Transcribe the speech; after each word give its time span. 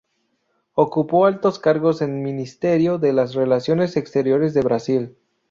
Ocupó 0.73 1.27
altos 1.27 1.59
cargos 1.59 2.01
en 2.01 2.23
Ministerio 2.23 2.97
de 2.97 3.13
las 3.13 3.35
Relaciones 3.35 3.95
Exteriores 3.97 4.55
de 4.55 4.61
Brasil. 4.61 5.15